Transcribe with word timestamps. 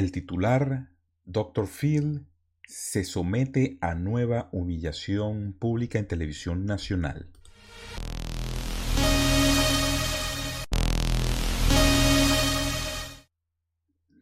El 0.00 0.12
titular, 0.12 0.88
Dr. 1.26 1.66
Phil, 1.66 2.26
se 2.64 3.04
somete 3.04 3.76
a 3.82 3.94
nueva 3.94 4.48
humillación 4.50 5.52
pública 5.52 5.98
en 5.98 6.06
televisión 6.06 6.64
nacional. 6.64 7.28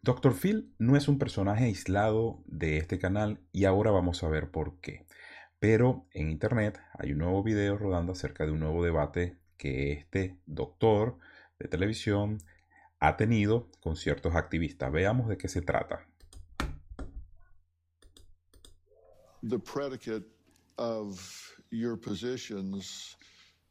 Dr. 0.01 0.33
Phil 0.33 0.75
no 0.79 0.97
es 0.97 1.07
un 1.07 1.17
personaje 1.17 1.63
aislado 1.63 2.43
de 2.45 2.75
este 2.75 2.99
canal 2.99 3.39
y 3.53 3.63
ahora 3.63 3.91
vamos 3.91 4.21
a 4.25 4.27
ver 4.27 4.51
por 4.51 4.81
qué. 4.81 5.05
Pero 5.59 6.09
en 6.11 6.29
internet 6.29 6.77
hay 6.97 7.13
un 7.13 7.19
nuevo 7.19 7.41
video 7.41 7.77
rodando 7.77 8.11
acerca 8.11 8.45
de 8.45 8.51
un 8.51 8.59
nuevo 8.59 8.83
debate 8.83 9.37
que 9.55 9.93
este 9.93 10.41
doctor 10.45 11.19
de 11.57 11.69
televisión 11.69 12.39
ha 12.99 13.15
tenido 13.17 13.67
con 13.81 13.95
ciertos 13.95 14.35
activistas. 14.35 14.91
Veamos 14.91 15.27
de 15.27 15.37
qué 15.37 15.47
se 15.47 15.61
trata. 15.61 16.05
the 19.43 19.59
predicate 19.59 20.23
of 20.77 21.55
your 21.71 21.95
positions 21.95 23.15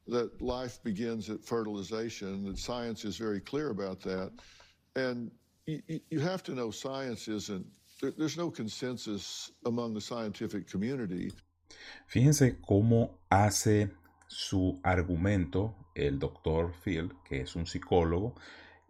that 0.07 0.41
life 0.41 0.79
begins 0.83 1.29
at 1.29 1.43
fertilization, 1.43 2.45
that 2.45 2.57
science 2.57 3.05
is 3.05 3.17
very 3.17 3.39
clear 3.39 3.69
about 3.69 4.01
that. 4.01 4.31
And 4.95 5.31
you, 5.67 5.99
you 6.09 6.19
have 6.19 6.41
to 6.43 6.53
know 6.53 6.71
science 6.71 7.27
isn't, 7.27 7.65
there, 8.01 8.11
there's 8.17 8.37
no 8.37 8.49
consensus 8.49 9.51
among 9.65 9.93
the 9.93 10.01
scientific 10.01 10.67
community. 10.67 11.31
Fíjense 12.11 12.57
cómo 12.67 13.11
hace 13.29 13.91
su 14.27 14.79
argumento 14.83 15.75
el 15.95 16.17
doctor 16.17 16.73
Phil, 16.83 17.11
que 17.27 17.41
es 17.41 17.55
un 17.55 17.65
psicólogo 17.65 18.33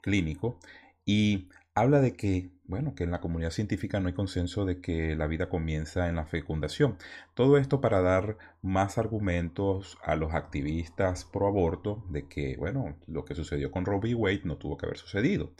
clínico, 0.01 0.59
y 1.05 1.49
habla 1.75 2.01
de 2.01 2.13
que, 2.13 2.51
bueno, 2.65 2.93
que 2.95 3.03
en 3.03 3.11
la 3.11 3.21
comunidad 3.21 3.51
científica 3.51 3.99
no 3.99 4.07
hay 4.07 4.13
consenso 4.13 4.65
de 4.65 4.81
que 4.81 5.15
la 5.15 5.27
vida 5.27 5.49
comienza 5.49 6.07
en 6.09 6.15
la 6.15 6.25
fecundación. 6.25 6.97
Todo 7.33 7.57
esto 7.57 7.81
para 7.81 8.01
dar 8.01 8.37
más 8.61 8.97
argumentos 8.97 9.97
a 10.03 10.15
los 10.15 10.33
activistas 10.33 11.25
pro 11.25 11.47
aborto 11.47 12.03
de 12.09 12.27
que, 12.27 12.55
bueno, 12.57 12.97
lo 13.07 13.25
que 13.25 13.35
sucedió 13.35 13.71
con 13.71 13.83
v. 13.87 14.13
Wade 14.15 14.41
no 14.43 14.57
tuvo 14.57 14.77
que 14.77 14.85
haber 14.85 14.97
sucedido. 14.97 15.53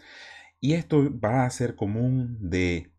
Y 0.60 0.74
esto 0.74 1.10
va 1.20 1.46
a 1.46 1.50
ser 1.50 1.76
común 1.76 2.38
de 2.42 2.92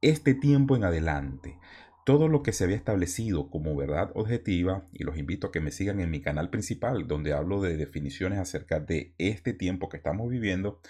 este 0.00 0.34
tiempo 0.34 0.76
en 0.76 0.84
adelante. 0.84 1.58
Todo 2.06 2.28
lo 2.28 2.44
que 2.44 2.52
se 2.52 2.62
había 2.62 2.76
establecido 2.76 3.50
como 3.50 3.74
verdad 3.74 4.12
objetiva, 4.14 4.86
y 4.92 5.02
los 5.02 5.18
invito 5.18 5.48
a 5.48 5.50
que 5.50 5.58
me 5.58 5.72
sigan 5.72 5.98
en 5.98 6.08
mi 6.08 6.20
canal 6.20 6.50
principal, 6.50 7.08
donde 7.08 7.32
hablo 7.32 7.60
de 7.60 7.76
definiciones 7.76 8.38
acerca 8.38 8.78
de 8.78 9.16
este 9.18 9.52
tiempo 9.52 9.88
que 9.88 9.96
estamos 9.96 10.30
viviendo, 10.30 10.80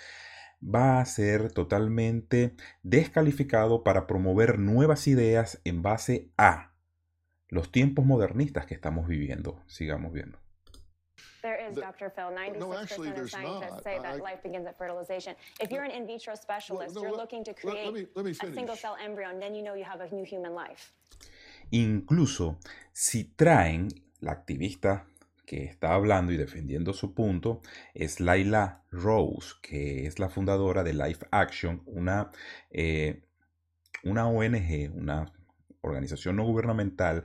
va 0.63 1.01
a 1.01 1.05
ser 1.07 1.51
totalmente 1.53 2.55
descalificado 2.83 3.83
para 3.83 4.07
promover 4.07 4.59
nuevas 4.59 5.09
ideas 5.09 5.59
en 5.65 5.81
base 5.81 6.33
a 6.37 6.75
los 7.49 7.73
tiempos 7.73 8.05
modernistas 8.05 8.67
que 8.67 8.75
estamos 8.75 9.09
viviendo. 9.09 9.65
Sigamos 9.69 10.13
viendo. 10.13 10.46
There 11.43 11.57
is, 11.69 11.77
Dr. 11.77 12.11
Phil. 12.11 12.31
96% 12.31 12.59
no, 12.59 12.75
actually, 12.75 13.09
of 13.11 13.15
there's 13.17 13.31
scientists 13.31 13.71
not. 13.71 13.83
say 13.85 13.99
that 13.99 14.17
I- 14.17 14.21
life 14.21 14.43
begins 14.43 14.67
at 14.67 14.77
fertilization. 14.77 15.35
If 15.61 15.71
you're 15.71 15.85
an 15.85 15.91
in 15.93 16.07
vitro 16.07 16.35
specialist, 16.35 16.95
no, 16.95 17.03
you're 17.03 17.11
let- 17.13 17.21
looking 17.21 17.45
to 17.45 17.53
let- 17.53 17.65
let 17.65 17.73
create 17.73 17.93
me- 17.93 18.07
let 18.15 18.25
me 18.25 18.31
a 18.33 18.35
single 18.55 18.77
cell 18.77 18.97
embryo, 19.03 19.29
and 19.29 19.41
then 19.41 19.55
you 19.55 19.63
know 19.63 19.75
you 19.77 19.85
have 19.85 20.01
a 20.03 20.09
new 20.15 20.25
human 20.25 20.55
life. 20.55 20.93
Incluso 21.71 22.59
si 22.93 23.25
traen 23.25 23.89
la 24.21 24.33
activista 24.33 25.07
que 25.47 25.65
está 25.65 25.95
hablando 25.95 26.33
y 26.33 26.37
defendiendo 26.37 26.93
su 26.93 27.15
punto 27.15 27.61
es 27.95 28.21
Laila 28.21 28.83
Rose, 28.91 29.55
que 29.63 30.07
es 30.07 30.19
la 30.19 30.29
fundadora 30.29 30.83
de 30.83 30.93
Life 30.93 31.27
Action, 31.31 31.83
una, 31.87 32.31
eh, 32.71 33.23
una 34.05 34.29
ONG, 34.29 34.91
una 34.95 35.33
organización 35.83 36.37
no 36.37 36.45
gubernamental 36.45 37.25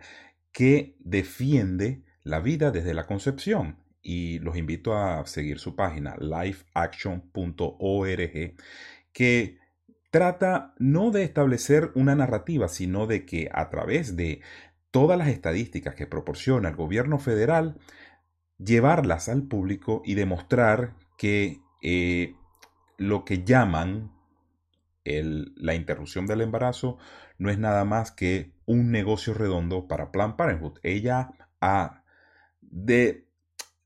que 0.51 0.95
defiende 0.99 2.03
la 2.23 2.39
vida 2.39 2.71
desde 2.71 2.93
la 2.93 3.07
concepción. 3.07 3.77
Y 4.01 4.39
los 4.39 4.57
invito 4.57 4.97
a 4.97 5.25
seguir 5.27 5.59
su 5.59 5.75
página, 5.75 6.15
lifeaction.org, 6.19 8.55
que 9.13 9.59
trata 10.09 10.73
no 10.79 11.11
de 11.11 11.23
establecer 11.23 11.91
una 11.95 12.15
narrativa, 12.15 12.67
sino 12.67 13.05
de 13.05 13.25
que 13.25 13.49
a 13.53 13.69
través 13.69 14.15
de 14.15 14.41
todas 14.89 15.17
las 15.17 15.29
estadísticas 15.29 15.95
que 15.95 16.07
proporciona 16.07 16.69
el 16.69 16.75
gobierno 16.75 17.19
federal, 17.19 17.79
llevarlas 18.57 19.29
al 19.29 19.43
público 19.43 20.01
y 20.05 20.15
demostrar 20.15 20.95
que 21.17 21.61
eh, 21.81 22.35
lo 22.97 23.25
que 23.25 23.43
llaman 23.43 24.11
la 25.03 25.73
interrupción 25.73 26.27
del 26.27 26.41
embarazo 26.41 26.99
no 27.39 27.49
es 27.49 27.57
nada 27.57 27.85
más 27.85 28.11
que 28.11 28.53
un 28.65 28.91
negocio 28.91 29.33
redondo 29.33 29.87
para 29.87 30.11
Planned 30.11 30.35
Parenthood. 30.35 30.77
Ella 30.83 31.31
ha 31.59 32.00
de- 32.71 33.25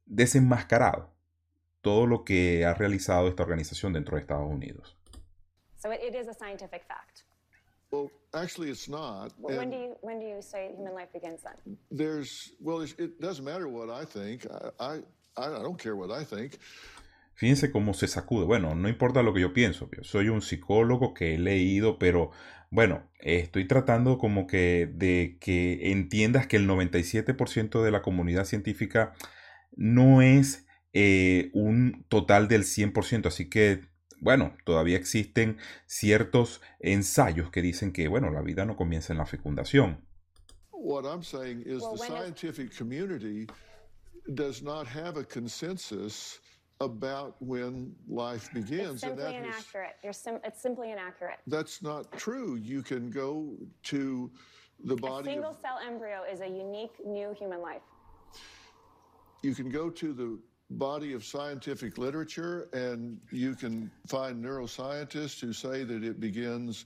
desenmascarado 0.06 1.09
todo 1.81 2.06
lo 2.07 2.23
que 2.23 2.66
ha 2.66 2.73
realizado 2.73 3.28
esta 3.28 3.44
organización 3.44 3.94
dentro 3.94 4.16
de 4.16 4.22
Estados 4.22 4.50
Unidos. 4.50 4.96
So 5.78 5.91
it, 5.91 6.00
it 6.01 6.16
is 6.16 6.28
a 6.28 6.34
scientific 6.34 6.84
fact. 6.88 7.24
Well, 7.91 8.09
actually, 8.34 8.69
it's 8.72 8.88
not. 8.90 9.31
When 9.38 9.59
And 9.59 9.72
do 9.72 9.78
you 9.78 9.95
when 10.01 10.19
do 10.19 10.25
you 10.25 10.41
say 10.41 10.74
human 10.75 10.94
life 10.95 11.12
begins 11.13 11.41
then? 11.44 11.78
there's, 11.91 12.51
well, 12.59 12.81
it 12.81 13.19
doesn't 13.22 13.45
matter 13.45 13.68
what 13.68 13.90
I 13.90 14.03
think. 14.06 14.45
I, 14.79 15.01
I, 15.38 15.47
I 15.59 15.62
don't 15.62 15.78
care 15.78 15.95
what 15.95 16.09
I 16.12 16.24
think. 16.24 16.57
Fíjense 17.35 17.72
cómo 17.72 17.94
se 17.94 18.07
sacude. 18.07 18.46
Bueno, 18.46 18.75
no 18.75 18.88
importa 18.88 19.22
lo 19.22 19.34
que 19.34 19.41
yo 19.41 19.53
pienso. 19.53 19.90
Yo 19.96 20.03
soy 20.03 20.29
un 20.29 20.41
psicólogo 20.41 21.13
que 21.13 21.35
he 21.35 21.38
leído, 21.38 22.00
pero 22.00 22.31
bueno, 22.72 23.09
estoy 23.19 23.68
tratando 23.68 24.18
como 24.18 24.47
que 24.47 24.90
de 24.91 25.38
que 25.41 25.91
entiendas 25.91 26.47
que 26.47 26.56
el 26.56 26.68
97% 26.68 27.84
de 27.84 27.91
la 27.91 28.01
comunidad 28.01 28.45
científica 28.45 29.13
no 29.75 30.22
es 30.22 30.66
eh, 30.94 31.50
un 31.53 32.06
total 32.07 32.47
del 32.47 32.63
100%. 32.63 33.28
Así 33.28 33.50
que, 33.50 33.81
bueno, 34.22 34.56
todavía 34.63 34.95
existen 34.95 35.57
ciertos 35.88 36.62
ensayos 36.79 37.51
que 37.51 37.62
dicen 37.62 37.91
que, 37.91 38.07
bueno, 38.07 38.31
la 38.31 38.41
vida 38.41 38.66
no 38.66 38.78
comienza 38.78 39.12
en 39.12 39.19
la 39.19 39.25
fecundación. 39.25 40.06
What 40.72 41.03
I'm 41.03 41.24
saying 41.24 41.63
is 41.66 41.81
Well, 41.81 41.97
the 41.97 42.06
scientific 42.06 42.78
community 42.78 43.47
does 44.28 44.62
not 44.62 44.88
have 44.88 45.19
a 45.19 45.25
consensus 45.25 46.40
about 46.81 47.36
when 47.41 47.96
life 48.08 48.50
It's 48.53 48.69
begins. 48.69 48.90
and 48.90 49.00
simply 49.00 49.24
that 49.24 49.36
is, 49.36 49.46
inaccurate. 49.46 49.96
You're 50.03 50.13
sim- 50.13 50.40
it's 50.44 50.62
simply 50.62 50.91
inaccurate. 50.91 51.38
that's 51.47 51.81
not 51.81 52.12
true. 52.18 52.56
You 52.56 52.81
can 52.81 53.09
go 53.09 53.56
to 53.84 54.30
the 54.84 54.96
body. 54.96 55.30
A 55.30 55.34
single 55.34 55.52
of, 55.52 55.59
cell 55.62 55.80
embryo 55.86 56.24
is 56.30 56.41
a 56.41 56.47
unique 56.47 56.94
new 57.06 57.34
human 57.34 57.62
life. 57.62 57.81
you 59.41 59.56
can 59.56 59.69
go 59.69 59.90
to 59.90 60.12
the 60.13 60.40
body 60.72 61.13
of 61.13 61.24
scientific 61.24 61.97
literature 61.97 62.68
and 62.74 63.19
you 63.31 63.53
can 63.56 63.90
find 64.07 64.44
neuroscientists 64.44 65.40
who 65.40 65.53
say 65.53 65.84
that 65.84 66.03
it 66.03 66.19
begins 66.19 66.86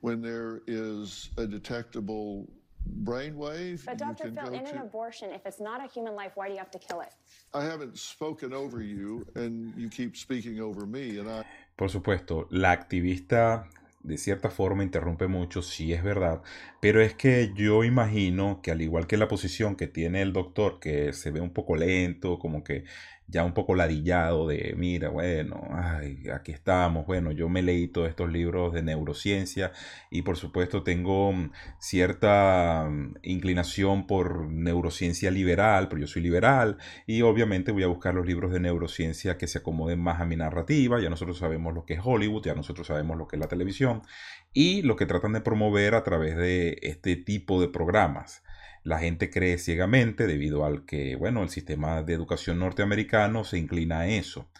when 0.00 0.22
there 0.22 0.62
is 0.68 1.30
a 1.36 1.46
detectable 1.46 2.48
brainwave. 2.86 3.84
But 3.84 3.98
Dr. 3.98 4.30
Phil, 4.32 4.54
in 4.54 4.66
an 4.66 4.76
to- 4.76 4.82
abortion, 4.82 5.32
if 5.32 5.46
it's 5.46 5.60
not 5.60 5.80
a 5.80 5.88
human 5.88 6.14
life, 6.14 6.32
why 6.36 6.48
do 6.48 6.54
you 6.54 6.58
have 6.58 6.70
to 6.70 6.78
kill 6.78 7.00
it? 7.00 7.12
I 7.54 7.64
haven't 7.64 7.96
spoken 7.96 8.52
over 8.52 8.82
you, 8.82 9.26
and 9.34 9.74
you 9.76 9.88
keep 9.88 10.16
speaking 10.16 10.60
over 10.60 10.86
me, 10.86 11.18
and 11.18 11.28
I. 11.28 11.44
Por 11.76 11.90
supuesto, 11.90 12.46
la 12.50 12.72
activista 12.72 13.68
de 14.02 14.16
cierta 14.16 14.48
forma 14.50 14.82
interrumpe 14.82 15.26
mucho, 15.26 15.60
sí 15.60 15.92
es 15.92 16.02
verdad, 16.02 16.40
pero 16.80 17.02
es 17.02 17.14
que 17.14 17.52
yo 17.54 17.84
imagino 17.84 18.60
que 18.62 18.70
al 18.70 18.80
igual 18.80 19.06
que 19.06 19.16
la 19.16 19.28
posición 19.28 19.76
que 19.76 19.86
tiene 19.86 20.22
el 20.22 20.32
doctor, 20.32 20.78
que 20.80 21.12
se 21.12 21.30
ve 21.30 21.40
un 21.40 21.50
poco 21.50 21.76
lento, 21.76 22.38
como 22.38 22.62
que 22.62 22.84
ya 23.28 23.44
un 23.44 23.52
poco 23.52 23.74
ladillado 23.74 24.48
de, 24.48 24.74
mira, 24.76 25.10
bueno, 25.10 25.68
ay, 25.70 26.22
aquí 26.34 26.50
estamos, 26.50 27.06
bueno, 27.06 27.30
yo 27.30 27.50
me 27.50 27.62
leí 27.62 27.86
todos 27.86 28.08
estos 28.08 28.32
libros 28.32 28.72
de 28.72 28.82
neurociencia 28.82 29.70
y 30.10 30.22
por 30.22 30.38
supuesto 30.38 30.82
tengo 30.82 31.32
mm, 31.32 31.52
cierta 31.78 32.88
mm, 32.90 33.16
inclinación 33.22 34.06
por 34.06 34.48
neurociencia 34.50 35.30
liberal, 35.30 35.88
pero 35.88 36.00
yo 36.00 36.06
soy 36.06 36.22
liberal 36.22 36.78
y 37.06 37.20
obviamente 37.20 37.70
voy 37.70 37.82
a 37.82 37.88
buscar 37.88 38.14
los 38.14 38.26
libros 38.26 38.50
de 38.50 38.60
neurociencia 38.60 39.36
que 39.36 39.46
se 39.46 39.58
acomoden 39.58 40.00
más 40.00 40.20
a 40.20 40.24
mi 40.24 40.36
narrativa. 40.36 40.98
Ya 41.00 41.10
nosotros 41.10 41.38
sabemos 41.38 41.74
lo 41.74 41.84
que 41.84 41.94
es 41.94 42.00
Hollywood, 42.02 42.44
ya 42.44 42.54
nosotros 42.54 42.86
sabemos 42.86 43.18
lo 43.18 43.28
que 43.28 43.36
es 43.36 43.40
la 43.40 43.48
televisión 43.48 44.02
y 44.54 44.82
lo 44.82 44.96
que 44.96 45.04
tratan 45.04 45.34
de 45.34 45.42
promover 45.42 45.94
a 45.94 46.02
través 46.02 46.36
de 46.36 46.78
este 46.82 47.16
tipo 47.16 47.60
de 47.60 47.68
programas. 47.68 48.42
La 48.88 48.98
gente 48.98 49.28
cree 49.28 49.58
ciegamente 49.58 50.26
debido 50.26 50.64
al 50.64 50.86
que, 50.86 51.14
bueno, 51.16 51.42
el 51.42 51.50
sistema 51.50 52.02
de 52.02 52.14
educación 52.14 52.58
norteamericano 52.58 53.44
se 53.44 53.58
inclina 53.58 54.00
a 54.00 54.08
eso. 54.08 54.50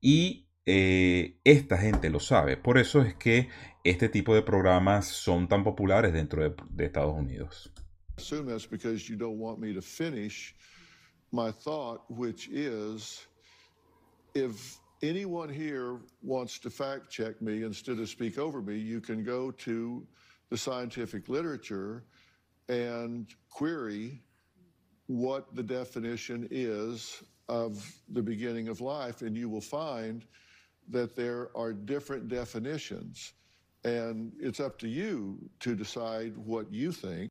Y 0.00 0.48
eh, 0.66 1.38
esta 1.44 1.78
gente 1.78 2.10
lo 2.10 2.18
sabe. 2.18 2.56
Por 2.56 2.78
eso 2.78 3.00
es 3.00 3.14
que 3.14 3.48
este 3.84 4.08
tipo 4.08 4.34
de 4.34 4.42
programas 4.42 5.06
son 5.06 5.46
tan 5.46 5.62
populares 5.62 6.12
dentro 6.12 6.42
de, 6.42 6.54
de 6.70 6.84
Estados 6.86 7.14
Unidos. 7.14 7.72
assume 8.18 8.46
that's 8.46 8.66
because 8.66 9.08
you 9.08 9.16
don't 9.16 9.38
want 9.38 9.60
me 9.60 9.72
to 9.72 9.82
finish 9.82 10.54
my 11.32 11.50
thought, 11.50 12.02
which 12.08 12.48
is 12.48 13.26
if 14.34 14.78
anyone 15.02 15.48
here 15.48 15.98
wants 16.22 16.58
to 16.58 16.70
fact 16.70 17.10
check 17.10 17.40
me 17.42 17.62
instead 17.62 17.98
of 17.98 18.08
speak 18.08 18.38
over 18.38 18.62
me, 18.62 18.76
you 18.76 19.00
can 19.00 19.22
go 19.22 19.50
to 19.50 20.06
the 20.50 20.56
scientific 20.56 21.28
literature 21.28 22.04
and 22.68 23.26
query 23.50 24.22
what 25.06 25.54
the 25.54 25.62
definition 25.62 26.48
is 26.50 27.22
of 27.48 27.84
the 28.08 28.22
beginning 28.22 28.68
of 28.68 28.80
life, 28.80 29.22
and 29.22 29.36
you 29.36 29.48
will 29.48 29.60
find 29.60 30.24
that 30.88 31.14
there 31.14 31.48
are 31.56 31.72
different 31.72 32.28
definitions. 32.28 33.32
And 33.84 34.32
it's 34.40 34.58
up 34.58 34.78
to 34.80 34.88
you 34.88 35.38
to 35.60 35.76
decide 35.76 36.36
what 36.36 36.72
you 36.72 36.90
think. 36.90 37.30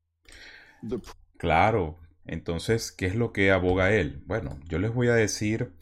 The 0.84 1.00
Claro. 1.38 2.00
Entonces, 2.26 2.92
¿qué 2.92 3.06
es 3.06 3.16
lo 3.16 3.32
que 3.32 3.52
aboga 3.52 3.94
él? 3.94 4.24
Bueno, 4.26 4.60
yo 4.68 4.80
les 4.80 4.94
voy 4.94 5.10
a 5.10 5.14
decir 5.14 5.74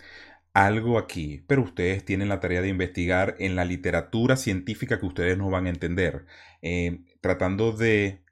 algo 0.53 0.97
aquí, 0.97 1.43
pero 1.47 1.61
ustedes 1.63 2.03
tienen 2.03 2.27
la 2.29 2.39
tarea 2.39 2.61
de 2.61 2.67
investigar 2.67 3.35
en 3.39 3.55
la 3.55 3.65
literatura 3.65 4.35
científica 4.35 4.99
que 4.99 5.05
ustedes 5.05 5.37
no 5.37 5.49
van 5.49 5.67
a 5.67 5.69
entender, 5.69 6.25
eh, 6.61 7.05
tratando 7.21 7.71
de 7.71 8.22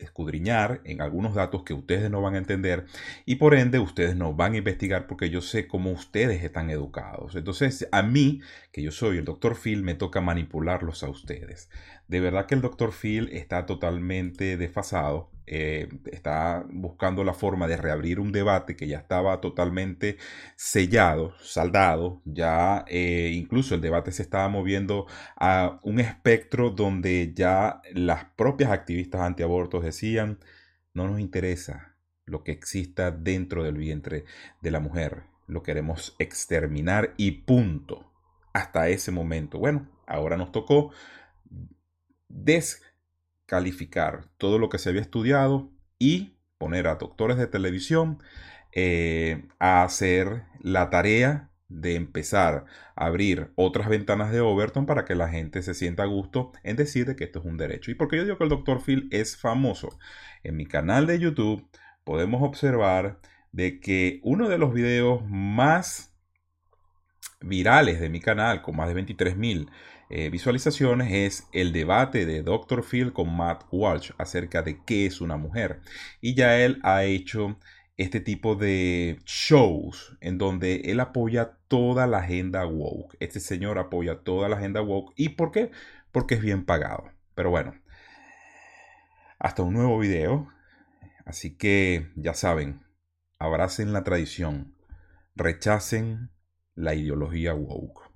escudriñar 0.00 0.80
en 0.84 1.00
algunos 1.00 1.34
datos 1.34 1.62
que 1.62 1.74
ustedes 1.74 2.10
no 2.10 2.22
van 2.22 2.34
a 2.34 2.38
entender 2.38 2.86
y 3.24 3.36
por 3.36 3.54
ende 3.54 3.78
ustedes 3.78 4.16
no 4.16 4.34
van 4.34 4.54
a 4.54 4.58
investigar 4.58 5.06
porque 5.06 5.30
yo 5.30 5.40
sé 5.40 5.66
cómo 5.66 5.90
ustedes 5.90 6.42
están 6.42 6.70
educados. 6.70 7.34
Entonces 7.36 7.88
a 7.92 8.02
mí, 8.02 8.40
que 8.72 8.82
yo 8.82 8.90
soy 8.90 9.18
el 9.18 9.24
doctor 9.24 9.56
Phil, 9.56 9.82
me 9.82 9.94
toca 9.94 10.20
manipularlos 10.20 11.02
a 11.02 11.08
ustedes. 11.08 11.70
De 12.08 12.20
verdad 12.20 12.46
que 12.46 12.54
el 12.54 12.62
doctor 12.62 12.92
Phil 12.92 13.28
está 13.32 13.66
totalmente 13.66 14.56
desfasado 14.56 15.30
eh, 15.50 15.88
está 16.12 16.66
buscando 16.68 17.24
la 17.24 17.32
forma 17.32 17.66
de 17.66 17.78
reabrir 17.78 18.20
un 18.20 18.32
debate 18.32 18.76
que 18.76 18.86
ya 18.86 18.98
estaba 18.98 19.40
totalmente 19.40 20.18
sellado, 20.56 21.32
saldado, 21.40 22.20
ya 22.26 22.84
eh, 22.86 23.32
incluso 23.34 23.74
el 23.74 23.80
debate 23.80 24.12
se 24.12 24.20
estaba 24.20 24.50
moviendo 24.50 25.06
a 25.36 25.80
un 25.84 26.00
espectro 26.00 26.68
donde 26.68 27.32
ya 27.34 27.80
las 27.94 28.26
propias 28.36 28.70
activistas 28.70 29.22
antiabortos 29.22 29.84
decían, 29.84 30.38
no 30.92 31.08
nos 31.08 31.18
interesa 31.18 31.96
lo 32.26 32.44
que 32.44 32.52
exista 32.52 33.10
dentro 33.10 33.64
del 33.64 33.78
vientre 33.78 34.26
de 34.60 34.70
la 34.70 34.80
mujer, 34.80 35.22
lo 35.46 35.62
queremos 35.62 36.14
exterminar 36.18 37.14
y 37.16 37.30
punto. 37.30 38.04
Hasta 38.52 38.88
ese 38.88 39.12
momento. 39.12 39.58
Bueno, 39.58 39.88
ahora 40.06 40.36
nos 40.36 40.52
tocó 40.52 40.90
des 42.28 42.82
calificar 43.46 44.26
todo 44.36 44.58
lo 44.58 44.68
que 44.68 44.78
se 44.78 44.90
había 44.90 45.00
estudiado 45.00 45.70
y 45.98 46.36
poner 46.58 46.86
a 46.86 46.96
doctores 46.96 47.38
de 47.38 47.46
televisión 47.46 48.22
eh, 48.72 49.46
a 49.58 49.82
hacer 49.82 50.44
la 50.60 50.90
tarea 50.90 51.50
de 51.68 51.94
empezar 51.94 52.64
a 52.96 53.06
abrir 53.06 53.52
otras 53.54 53.88
ventanas 53.88 54.32
de 54.32 54.40
Overton 54.40 54.86
para 54.86 55.04
que 55.04 55.14
la 55.14 55.28
gente 55.28 55.62
se 55.62 55.74
sienta 55.74 56.02
a 56.02 56.06
gusto 56.06 56.52
en 56.62 56.76
decir 56.76 57.14
que 57.16 57.24
esto 57.24 57.40
es 57.40 57.44
un 57.44 57.56
derecho. 57.56 57.90
Y 57.90 57.94
porque 57.94 58.16
yo 58.16 58.24
digo 58.24 58.38
que 58.38 58.44
el 58.44 58.50
doctor 58.50 58.82
Phil 58.82 59.08
es 59.10 59.36
famoso. 59.36 59.98
En 60.42 60.56
mi 60.56 60.66
canal 60.66 61.06
de 61.06 61.18
YouTube 61.18 61.66
podemos 62.04 62.42
observar 62.42 63.20
de 63.52 63.80
que 63.80 64.20
uno 64.22 64.48
de 64.48 64.58
los 64.58 64.72
videos 64.72 65.22
más 65.26 66.14
virales 67.40 68.00
de 68.00 68.08
mi 68.08 68.20
canal, 68.20 68.62
con 68.62 68.76
más 68.76 68.88
de 68.88 68.94
23 68.94 69.36
mil 69.36 69.70
eh, 70.10 70.30
visualizaciones 70.30 71.12
es 71.12 71.48
el 71.52 71.72
debate 71.72 72.24
de 72.24 72.42
Dr. 72.42 72.82
Phil 72.82 73.12
con 73.12 73.34
Matt 73.36 73.64
Walsh 73.70 74.12
acerca 74.18 74.62
de 74.62 74.82
qué 74.84 75.06
es 75.06 75.20
una 75.20 75.36
mujer. 75.36 75.80
Y 76.20 76.34
ya 76.34 76.58
él 76.58 76.80
ha 76.82 77.04
hecho 77.04 77.58
este 77.98 78.20
tipo 78.20 78.54
de 78.54 79.20
shows 79.26 80.16
en 80.20 80.38
donde 80.38 80.82
él 80.86 81.00
apoya 81.00 81.58
toda 81.68 82.06
la 82.06 82.18
agenda 82.18 82.64
woke. 82.64 83.16
Este 83.20 83.40
señor 83.40 83.78
apoya 83.78 84.20
toda 84.20 84.48
la 84.48 84.56
agenda 84.56 84.80
woke. 84.80 85.12
¿Y 85.16 85.30
por 85.30 85.50
qué? 85.50 85.70
Porque 86.12 86.36
es 86.36 86.40
bien 86.40 86.64
pagado. 86.64 87.10
Pero 87.34 87.50
bueno, 87.50 87.74
hasta 89.38 89.62
un 89.62 89.74
nuevo 89.74 89.98
video. 89.98 90.48
Así 91.26 91.56
que 91.56 92.10
ya 92.16 92.32
saben, 92.32 92.86
abracen 93.38 93.92
la 93.92 94.02
tradición, 94.02 94.74
rechacen 95.34 96.30
la 96.74 96.94
ideología 96.94 97.52
woke. 97.52 98.07